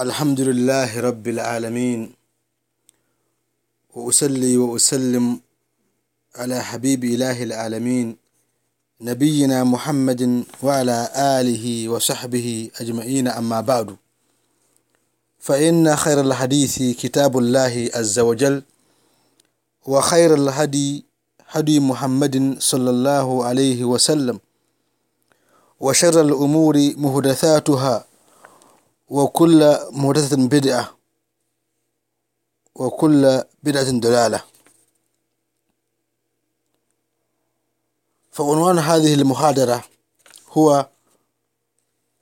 [0.00, 2.12] الحمد لله رب العالمين
[3.94, 5.40] وأصلي وأسلم
[6.36, 8.16] على حبيب إله العالمين
[9.00, 13.96] نبينا محمد وعلى آله وصحبه أجمعين أما بعد.
[15.40, 18.62] فإن خير الحديث كتاب الله عز وجل
[19.86, 21.04] وخير الهدي
[21.48, 24.40] هدي محمد صلى الله عليه وسلم
[25.80, 28.05] وشر الأمور مهدثاتها
[29.08, 30.96] وكل محدثة بدعة
[32.74, 34.44] وكل بدعة دلالة.
[38.32, 39.84] فعنوان هذه المحاضرة
[40.50, 40.88] هو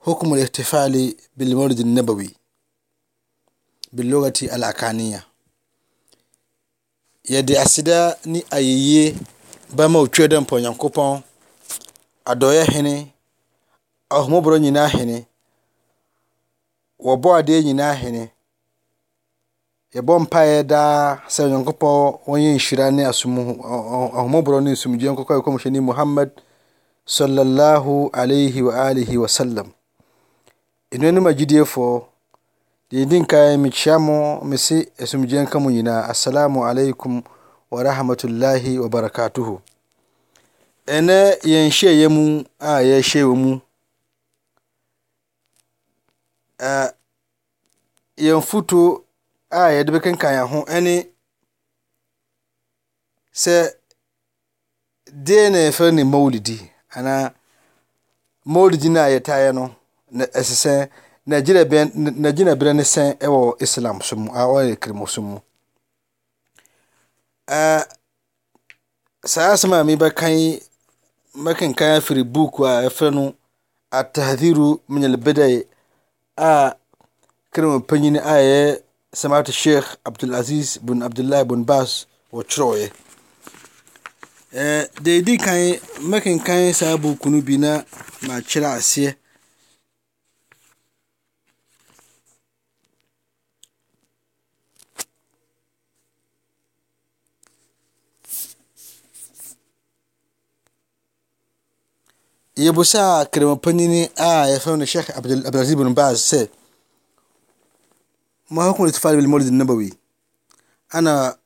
[0.01, 2.31] حكم الاحتفال بالمولد النبوي
[3.93, 5.27] باللغة الأكانية
[7.33, 9.05] yɛde aseda ne ayɛyie
[9.77, 11.13] bɛma otwa dɛ mpa onyankopɔn
[12.31, 12.95] adɔeɛ hene
[14.17, 15.17] ahomɔborɔ nyinaa hene
[17.05, 18.25] wɔbɔ adeɛ nyinaa hene.
[19.95, 23.35] Yɛbɔ mpaeɛ daa sɛ onyankopɔn wɔnyɛ nhyira ne asom
[24.19, 26.31] ahomɔborɔ ne nsomdwe nkɔkɔ a ɛkɔmhyɛni muhammad
[27.07, 29.69] sallallahu alaihi wa alihi wa sallam.
[30.91, 32.03] Nnuanom agyidiefoɔ
[32.91, 36.09] deɛ ɛdi nkan mekyia mo mese asomdwe nka mu nyinaa.
[36.09, 37.23] Assalamu alaikum
[37.71, 39.61] wa rahmatullahi wa barakatuhu.
[40.87, 43.61] Ɛnɛ yɛn hyɛeɛ mu a yɛhyɛ wɔ mu.
[48.17, 49.05] Yɛn foto
[49.51, 50.95] a yɛde bɛkenkan ho ne
[53.43, 53.57] sɛ
[55.27, 56.57] deɛ na yɛfrɛ ne maulidi
[56.97, 57.33] anaa
[58.47, 59.65] maulidi no a yɛtaeɛ no
[60.41, 60.73] ɛsɛ sɛ
[61.29, 65.39] n'agyinaberɛ ne sɛn wɔ islam so mu a ɔyɛ krimosom mu.
[69.27, 70.61] Saa asɛm a mebɛkan
[71.45, 73.35] mɛkenkan afiri book a ɛfrɛ no
[73.91, 75.67] atahdiru min albidai
[76.37, 76.75] a
[77.57, 82.91] كرم بنين آية سمعت الشيخ عبد العزيز بن عبد الله بن باس وتروي
[84.55, 87.85] آه، دي دي كان ما كان سابو كنو بنا
[88.23, 89.19] ما تشرع سيه
[102.57, 106.64] يبو سا كرم بنين آية فهو الشيخ عبد العزيز بن باس سيه
[108.51, 109.93] ما حكم الاحتفال بالمولد النبوي؟
[110.95, 111.37] أنا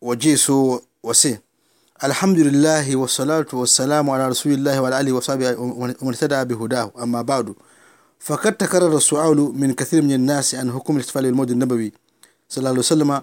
[0.00, 1.38] وجيسو وسي.
[2.04, 6.92] الحمد لله والصلاة والسلام على رسول الله وعلى آله وصحبه ومن اهتدى بهداه.
[7.02, 7.54] أما بعد
[8.20, 11.92] فقد تكرر السؤال من كثير من الناس عن حكم الاحتفال بالمولد النبوي
[12.48, 13.22] صلى الله عليه وسلم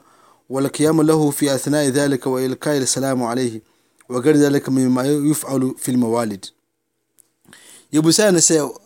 [0.50, 3.62] والقيام له في أثناء ذلك وإلقاء السلام عليه
[4.10, 6.46] وغير ذلك مما يفعل في الموالد.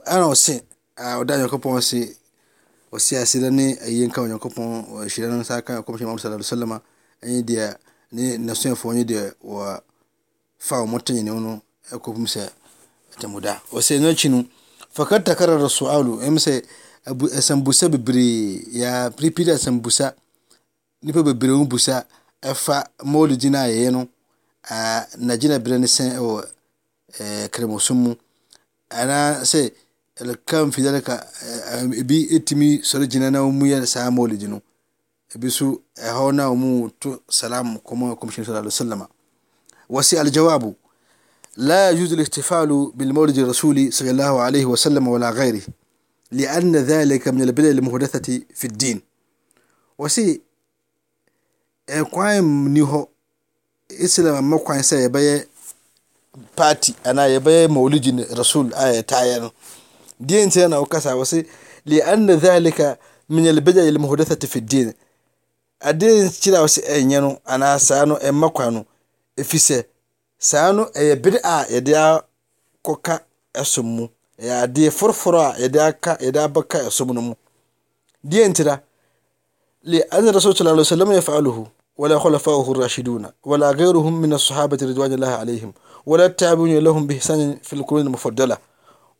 [0.06, 0.62] ana ɔse
[0.98, 2.18] a ɔda nyankopɔn ase
[2.92, 4.70] ɔsi aseda ne ayie nka onyankopɔn
[5.12, 6.74] hyira no nsa ka kɔmhyɛ muhammad sallallahu alaihi wasallam
[7.24, 7.76] ɛne deɛ
[8.12, 9.80] ne nasuafoɔ nye deɛ wɔ
[10.58, 11.62] fa wɔn tɛnyɛ ne no
[11.92, 12.44] ɛkɔpem sɛ
[13.14, 14.46] ɛtɛmuda ɔsɛ no akyi no
[14.96, 16.64] fakad takarara sualu ɛm sɛ
[17.38, 20.16] asambusa bebree yɛ piripiri asambusa
[21.04, 22.06] nipa bebree ho busa
[22.42, 24.08] ɛfa maulidi no a yɛyɛ no
[25.20, 26.46] nagyina berɛ ne sɛn ɛwɔ
[27.52, 28.16] kremosom mu
[28.90, 29.87] anaasɛ kam
[32.84, 34.62] sɔrɔ gyina na wɔn yɛ saa mɔlidi no
[35.36, 39.08] ebi so ɛhɔ na wɔn to salam kɔmɔ kɔmhyɛn sallallahu alaihi wa sallam
[39.90, 40.76] wɔsi aljawabu
[41.58, 45.62] لا يجوز الاحتفال بالمولد الرسول صلى الله عليه وسلم ولا غيره
[46.32, 49.02] لأن ذلك من البدع المحدثة في الدين
[49.98, 50.42] وسي
[52.12, 53.08] kwan ni hɔ
[53.90, 55.36] islam ma kwan sɛ yɛbɛyɛ
[56.56, 59.52] party anaa yɛbɛyɛ maulidi rasul a yɛtaeɛ no
[60.20, 60.50] ddin
[65.90, 66.12] adeɛ
[66.42, 68.86] kyerɛ wɔ sɛ ɛnyɛ no anaa saa no ɛmma kwan no
[69.40, 69.78] ɛfiri sɛ
[70.40, 73.16] saa no ɛyɛ bere a yɛde akɔka
[73.62, 74.08] ɛsom mu
[74.42, 77.34] ɛyɛ adeɛ foroforo a yɛde aka yɛde abɛka ɛsom no mu
[78.26, 78.82] deɛ ntira
[79.88, 81.68] لأن الرسول صلى الله عليه وسلم يفعله
[81.98, 85.74] ولا خلفاؤه الراشدون ولا غيرهم من الصحابة رضوان الله عليهم
[86.06, 88.58] ولا التابعون لهم بإحسان في القرون المفضلة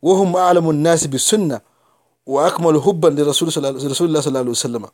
[0.02, 1.60] وهم أعلم الناس بالسنة
[2.26, 4.86] وأكمل حبا لرسول الله صلى الله عليه وسلم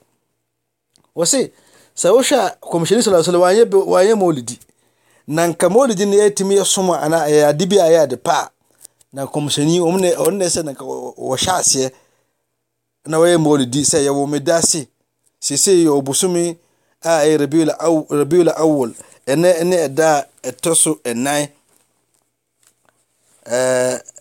[1.14, 1.50] وسي
[1.94, 4.58] سوشا كمشيني صلى الله عليه وسلم وانيا مولدي
[5.28, 8.50] yɛsom anaa ɛyɛ ade bi a ɛyɛ ade pa a
[9.12, 11.90] na kɔmhyɛni ɔno ne sɛ nanka wɔhyɛ aseɛ
[13.06, 14.86] na wɔyɛ maulidi sɛ yɛwɔ meda ase
[15.40, 16.56] seesei yɛ ɔbosome
[17.02, 17.36] a ɛyɛ
[18.10, 18.90] rabiul awwal
[19.26, 20.08] ɛnɛ ne ɛda
[20.42, 21.48] a ɛtɔ so ɛnan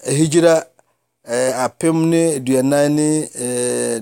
[0.07, 0.67] hijira
[1.25, 3.07] apem ne duanan ne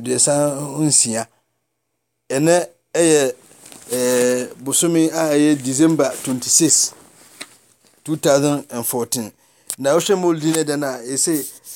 [0.03, 0.33] duasa
[0.79, 1.27] nsia.
[2.29, 2.57] Ɛnɛ
[2.93, 3.33] ɛyɛ
[4.63, 6.93] bosome a ɛyɛ december twenty six
[8.03, 9.31] two thousand and fourteen.
[9.77, 11.33] Na wohwɛ mu oludi ne dan a ɛsɛ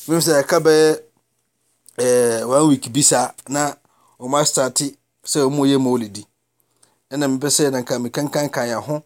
[0.07, 3.73] mmom sɛ ɛka bɛyɛ one week bi saa na
[4.19, 4.95] wɔn asate
[5.25, 6.25] sɛ wɔn reyɛ mu oludi
[7.11, 9.03] ɛna mepɛ sɛ na nka mekankan kan yɛn ho.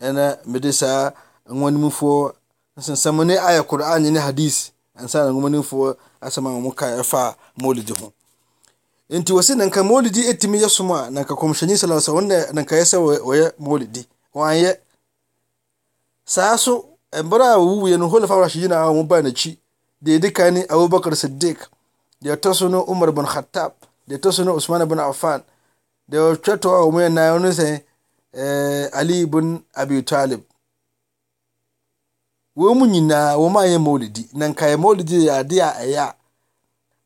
[0.00, 1.10] Ɛna mede saa
[1.48, 2.32] nwanimfoɔ
[2.78, 4.72] nsensɛm ne ayɛ koro anye ne hadis.
[5.00, 8.12] ansana ngumunifu asama muka yafa maulidi hu.
[9.08, 14.06] Inti wasi nanka maulidi etimi yasuma nanka komshanyi sallallahu alaihi wasallam nanka yasa waya maulidi
[14.34, 14.80] waye
[16.24, 19.58] sasu embara wuwu yanu hola fawra shi yana mu bana ci
[20.02, 21.58] da duka ni Abubakar Siddiq
[22.22, 22.50] da ta
[22.86, 23.72] Umar bin Khattab
[24.08, 25.42] da ta suno Usman bin Affan
[26.08, 27.82] da ta to mu yana wani sai
[28.92, 30.40] Ali bin Abi Talib.
[32.56, 34.22] Wɔn mu nyinaa wɔn ayɛ maulidi.
[34.38, 36.14] Na nkae maulidi yɛ adeɛ a ɛyɛ a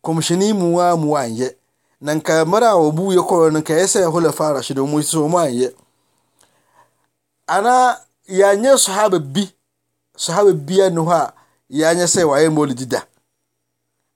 [0.05, 1.49] kɔmhyɛni mu a mu anyɛ.
[2.00, 5.46] Na nkae mmerɛ a wɔbu yɛ kɔɔ no nkae sɛ holafa rashidin wɔn nso wɔn
[5.49, 5.69] anyɛ.
[7.49, 7.96] Anaa
[8.29, 9.44] yɛanyɛ sahaba bi
[10.17, 11.32] sahaba bia ne hɔ a
[11.70, 13.00] yɛanyɛ sɛ wayɛ maulidi da.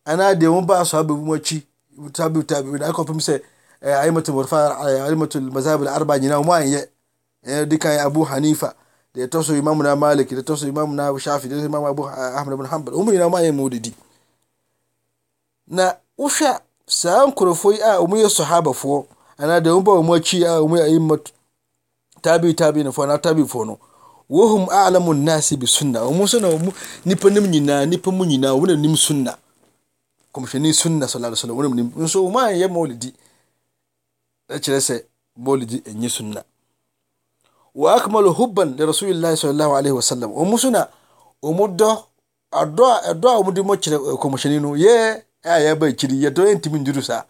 [0.07, 1.63] Anaa deɛ wɔn baa sahaba bi mu akyi
[2.13, 3.43] tabi tabi na akɔpem sɛ
[3.83, 4.77] aimatul murfa
[5.09, 6.89] aimatul mazahib al arba nyinaa wɔn anyɛ.
[7.47, 8.75] Ɛdi kan abu hanifa.
[9.15, 12.09] da ya taso imamu na malik da taso imamu na shafi da taso imamu abu
[12.09, 12.95] ah, ahmad ibn hanbal.
[12.95, 13.95] Umu ina ma ya maulidi.
[15.67, 19.05] Na usha saa nkurɔfoɔ a wɔn yɛ sɔhabafoɔ
[19.39, 21.17] anaa deɛ wɔbɔ wɔn akyi a wɔn yɛ ayimma
[22.23, 23.79] tabi tabi nafo anaa tabi foɔ no.
[24.31, 26.01] Wɔhum alamu nnaase bi sunna.
[26.05, 26.73] Wɔn nso na wɔn
[27.05, 29.39] nipa nim nyinaa nipa mu nyinaa wɔn anim sunna.
[30.35, 33.13] Kɔmpiutani sunna sɔlɔ sɔlɔ wɔn anim nso wɔn a yɛ mɔɔlidi
[34.51, 35.03] ɛkyerɛ sɛ
[35.41, 36.45] mɔɔlidi enye sunna
[37.79, 40.83] wa akmalu hubban li rasulillahi sallallahu alaihi wasallam wɔn nso na
[41.43, 41.91] wɔn dɔ
[42.61, 46.43] adɔ a ɛdɔ a wɔn de mo kyerɛ kɔmhyɛni no yɛ a yɛba akyiri yɛdɔ
[46.49, 47.23] yɛ ntumi nduru saa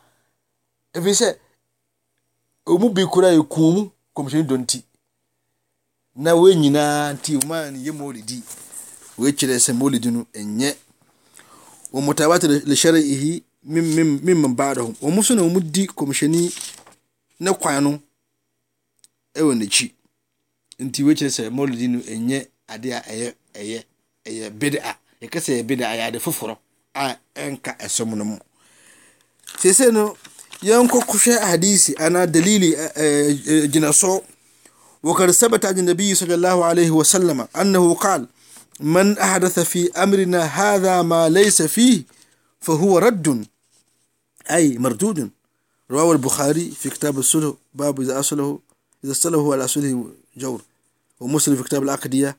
[0.97, 1.29] efi sɛ
[2.67, 4.83] wɔn bi kura yɛ kuo mu kɔmhyɛni dɔ nti
[6.17, 8.41] na wɔn nyinaa nti wɔn a yɛ maulidi
[9.21, 10.73] wɔn kyerɛ sɛ maulidi no ɛnyɛ
[11.93, 16.49] wɔn mutabat lehyɛrɛ ihi mimma baadahum wɔn nso na wɔn di kɔmhyɛni
[17.41, 17.51] ne
[20.79, 22.39] nti wɔn kyerɛ sɛ maulidi no ɛnyɛ
[22.69, 23.79] adeɛ a ɛyɛ ɛyɛ
[24.27, 24.93] ɛyɛ bid'a
[25.23, 26.57] yɛka sɛ ɛyɛ bid'a ɛyɛ ade foforɔ
[26.95, 28.37] a ɛnka ɛsɔm no mu
[29.61, 30.17] sese no
[30.63, 34.23] yɛnkɔ hwɛ hadisi anaa dalili ɛɛ gyinasoɔ
[35.03, 38.27] وقد ثبت عن النبي صلى الله عليه وسلم أنه قال
[38.81, 42.03] من أحدث في أمرنا هذا ما ليس فيه
[42.61, 43.47] فهو رد
[44.51, 45.31] أي مردود
[45.91, 48.59] رواه البخاري في كتاب الصلح باب إذا أصله
[49.05, 50.63] إذا أصله على أصله جور
[51.21, 52.37] ومسلم في كتاب الأقدية.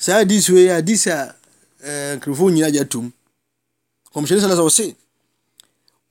[0.00, 1.34] سادس ويا ديسا
[1.82, 3.10] آه، كرفون يا جاتوم
[4.12, 4.96] قوم شنو سلاس وسي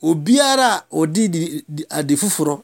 [0.02, 1.66] وبيارا ودي دي
[2.00, 2.64] دي فوفرو.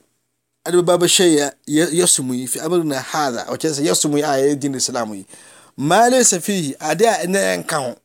[0.68, 3.50] أدي بابا شيء يسمي في أمرنا هذا.
[3.50, 5.26] وكذا يسمي آية دين الإسلام
[5.78, 7.96] ما ليس فيه أدي أن ينكم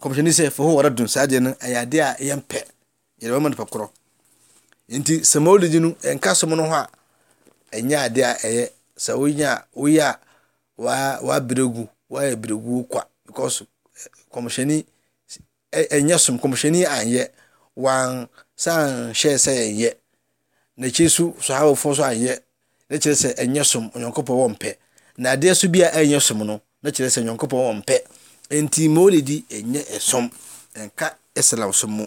[0.00, 2.44] قوم شنو سلاس فهو رد سادنا أي أدي ينبع.
[2.52, 2.72] يعني
[3.22, 3.92] يلوم من فكره
[4.92, 6.88] أنت سمول دينو إن كاسمونه ها
[7.74, 10.02] إني أدي أيه sɛ wonya woyɛ
[10.78, 13.06] a wabrɛgu woayɛ brɛgu kwa.
[13.26, 13.62] Because
[14.32, 14.84] kɔmhyɛni
[15.72, 16.38] ɛnyɛ som.
[16.38, 17.28] Kɔmhyɛni anyɛ.
[17.76, 19.94] Wan san hyɛ sɛ ɛnyɛ.
[20.78, 22.38] N'akyi so sahabafoɔ so anyɛ.
[22.90, 23.90] Na kyerɛ sɛ ɛnyɛ som.
[23.94, 24.76] Onyankopɔn wɔ mpɛ
[25.18, 27.96] na adeɛ so bi a ɛnyɛ som no na kyerɛ sɛ onyankopɔn wɔ mpɛ
[28.62, 30.30] nti maulidi ɛnyɛ ɛsom.
[30.74, 32.06] Ɛnka islam som mu.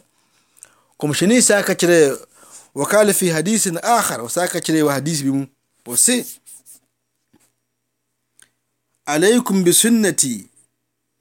[1.00, 2.18] Kɔmhyɛni saa ka kyerɛ
[2.76, 4.20] wakala fi hadisin akhar.
[4.22, 5.46] Wɔsaa ka kyerɛ wɔ hadisi bi mu.
[5.86, 6.40] Wɔse
[9.10, 10.46] alaikum bisunnati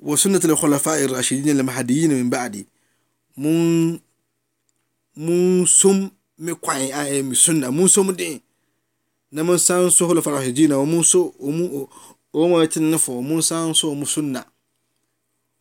[0.00, 2.66] wa sunnati alkhulafai rashidin almahdiyin min ba'di
[3.36, 3.98] mun
[5.16, 8.40] mun som me kwan a ɛyɛ me sunna mun som den
[9.32, 11.88] na mun san so hulafa rashidin wa mun so mu
[12.32, 14.44] o tin na fo mun san so mu sunna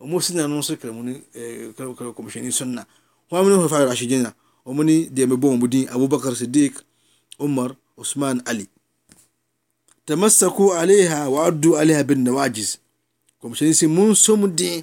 [0.03, 1.13] mu sunna no so kra mu ni
[1.75, 2.86] kra kra komishini sunna
[3.31, 4.27] wa mun hulafa rashidin
[4.65, 6.75] o mu ni de me bon din abubakar siddiq
[7.39, 8.67] umar usman ali
[10.07, 12.71] tamasako alaiha wa addu alaiha bin nawajis
[13.41, 14.79] kɔmhyɛne sɛ monsom den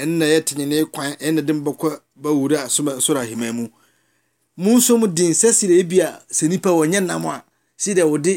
[0.00, 1.88] ɛnna yɛtenyene kwan ɛnna de mbɔkɔ
[2.22, 2.60] bawura
[3.04, 3.64] soro ahema mu
[4.64, 7.44] monsom den sɛ sɛ ebi a sɛ nipa wɔnyɛ nam a
[7.82, 8.32] si dɛ wɔde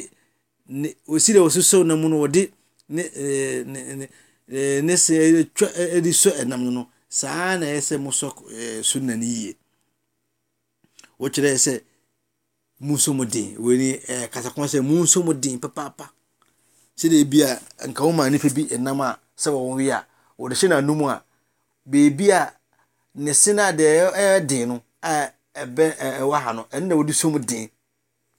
[0.82, 2.42] ne osi dɛ wɔsosɔ nam no wɔde
[2.96, 4.08] ne eh, ɛɛ ne
[4.52, 8.28] ɛɛ ne eh, sɛ ɛtwa ɛde eh, sɔ ɛnam no saa na ɛsɛ mo sɔ
[8.52, 9.56] ɛɛ so na ne yie
[11.20, 11.82] wɔkyerɛ sɛ.
[12.80, 16.10] Mu nso mu den wɔni ɛɛ kasakɔn sɛ mu nso mu den papaapa
[16.96, 20.06] sida ebi a nka wɔn ma nipa bi ɛnam a sɛ wɔn wi a
[20.40, 21.24] wɔde hyɛ n'anum a
[21.90, 22.54] beebi a
[23.16, 25.86] ne se no a deɛ ɛyɛ den no a ɛbɛ
[26.20, 27.70] ɛwɔ ha no ɛno na wɔde som den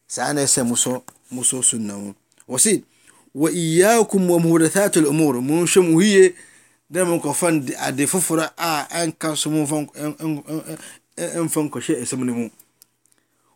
[0.06, 0.64] saa na ɛsɛ
[1.30, 2.12] muso sunna mu
[2.48, 2.82] wɔsi
[3.34, 6.34] wa iyyakum wa muhdathat al umur monhwɛ mu yie
[6.92, 7.48] dɛ monkɔfa
[7.88, 9.64] ade foforɔ a ɛnka so mu
[11.16, 12.50] ɛmfa nkɔhyɛ ɛsɛm no mu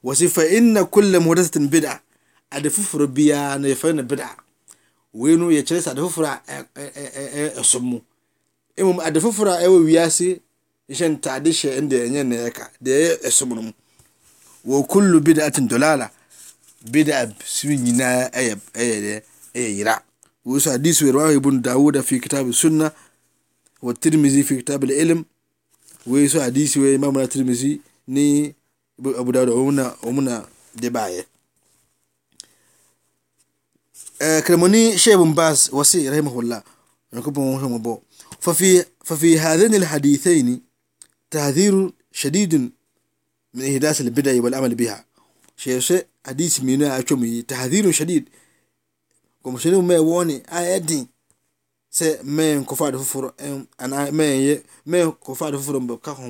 [0.04, 2.00] wɔsi fa inna kulla muhdathatin bid'a
[2.50, 4.28] ade foforɔ biara na yɛfrɛ no bid'a
[5.12, 8.00] wei no yɛkyerɛ sɛ ade foforɔ a ɛsom mu
[8.78, 10.40] mmom ade foforɔ a ɛwɔ wiase
[10.88, 13.73] hyɛ ntaade hyɛ ɛnde ɛnyɛ na ɛka deɛ ɛyɛ ɛsom no mu
[14.66, 16.11] wɔ kullu bid'atin dolala
[16.90, 19.23] bid'a siri nyinaa ɛyɛ ɛyɛ deɛ
[29.21, 30.35] abu dawud ɔmuna ɔmuna
[30.80, 31.25] de baayɛ
[34.21, 36.62] كرموني شيخ بن باز وصي رحمه الله
[37.12, 37.99] يكون
[38.40, 40.61] ففي ففي هذين الحديثين
[41.30, 42.71] تحذير شديد
[43.54, 45.04] من إحداث البدع والعمل بها
[45.57, 48.28] شيء حديث من أشومي تحذير شديد
[49.45, 51.09] كم شنو ما واني أيدين
[51.99, 53.28] sɛ mɛn kɔfa ade foforɔ
[53.83, 54.54] anaa mɛn yɛ
[54.87, 56.25] mɛn kɔfa ade foforɔ bɛka ho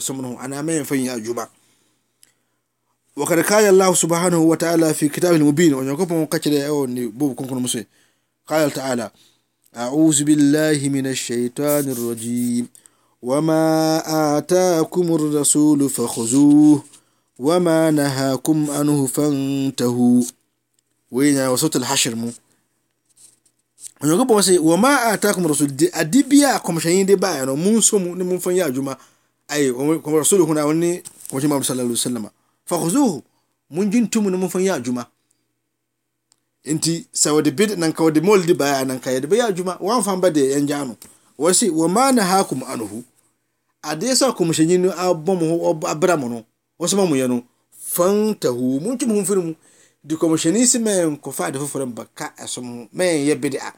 [0.00, 1.44] sɔm no ho anaa mɛn fa nyɛ adwuma
[3.18, 7.86] وقد قال الله سبحانه وتعالى في كتابه المبين ونكون كتير أو نبوب كونكم مسوي
[8.46, 9.10] قال تعالى
[9.76, 12.68] أعوذ بالله من الشيطان الرجيم.
[13.22, 14.02] وما
[14.38, 16.84] آتاكم الرسول فخذوه
[17.38, 20.22] وما نهاكم عنه فانتهوا.
[21.10, 22.30] وين وصوت الحشر مو؟
[24.02, 25.76] ونكون مسوي وما آتاكم الرسول.
[25.76, 27.36] دي أدبيا كم شيء دي بقى.
[27.36, 28.98] يعني مون سوم نمون فنيا جماعة
[29.52, 32.30] أي كم رسول هنا وني كم شيء ما صلى الله عليه وسلم.
[32.68, 33.22] fahuzuhu
[33.70, 35.06] mun jintumu na mun fan ya juma
[36.64, 40.02] inti sa wadi bid nan ka wadi moldi baya nan ka yadda ya juma wan
[40.02, 40.96] fan ba da yan janu
[41.38, 43.04] wasi wa ma na hakum anhu
[43.82, 46.44] a da yasa kuma shanyi ni abamu abramu no
[46.78, 49.54] mu mamu yano fantahu mun ci mun firmu
[50.04, 53.72] di kuma shani si men ko fa da fufuran baka asum men ya bid'a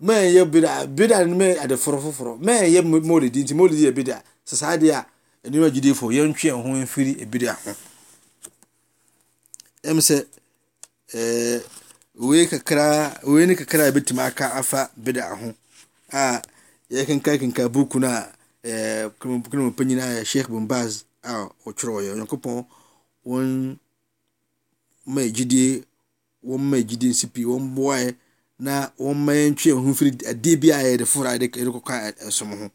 [0.00, 4.22] men ya bid'a bid'a ni men ada furfufuro men ya molidi inti molidi ya bid'a
[4.44, 5.06] sa sadiya
[5.44, 7.56] ni ma jide fo yan ci yan hun firi bid'a
[9.90, 10.16] ɛm sɛ
[12.26, 12.86] wei kakra
[13.30, 15.54] wei ne kakra a bɛtumi aka afa bida ho
[16.12, 16.42] a
[16.90, 22.64] yɛkenka kenka buku no a kana panyin a sheikh bin baz a ɔtwerɛɔyɛ onyankopɔn
[23.26, 23.78] wɔn
[25.06, 25.84] ma gyidie
[26.44, 28.14] wɔn ma gyidie nsi pii wɔn boaɛ
[28.58, 31.94] na wɔn ma yɛntwe ho firi adeɛ bi a yɛde foro a yɛde kɔka
[32.28, 32.66] ɛsom ho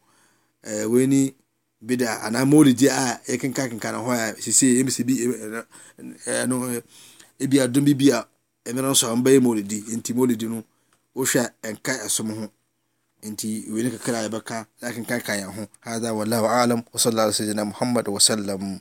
[0.90, 1.34] wei ni
[1.86, 5.14] bida anaa maulidi a yɛkenka kenka no hɔ a sisi ɛmsɛ bi
[6.42, 6.56] ɛno
[7.42, 8.18] ebi adom bi bi a
[8.68, 10.58] ɛno nso a mbɛyɛ maulidi nti maulidi no
[11.16, 12.44] wohwɛ a ɛnka ɛsom ho
[13.30, 16.98] nti wei ne kakra a yɛbɛka na kenka ka yɛn ho hada wallahu alam wa
[17.00, 18.80] sallallahu alaihi wa sallam muhammad wa sallam